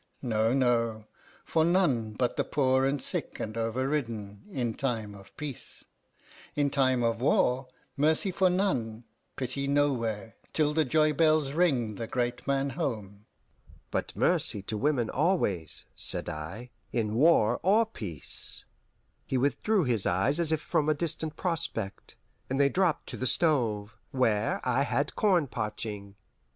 [0.23, 1.05] No, no:
[1.45, 5.85] for none but the poor and sick and overridden, in time of peace;
[6.55, 9.03] in time of war, mercy for none,
[9.35, 13.27] pity nowhere, till the joybells ring the great man home."
[13.91, 18.65] "But mercy to women always," said I, "in war or peace."
[19.27, 22.15] He withdrew his eyes as if from a distant prospect,
[22.49, 26.15] and they dropped to the stove, where I had corn parching.